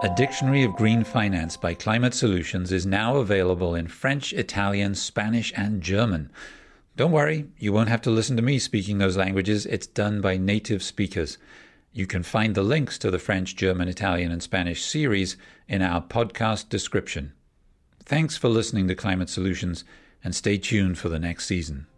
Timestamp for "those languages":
8.98-9.66